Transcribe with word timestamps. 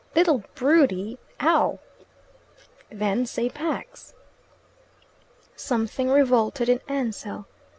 "Little 0.15 0.43
brute 0.55 0.91
ee 0.93 1.19
ow!" 1.43 1.77
"Then 2.91 3.27
say 3.27 3.49
Pax!" 3.49 4.15
Something 5.55 6.09
revolted 6.09 6.69
in 6.69 6.81
Ansell. 6.87 7.45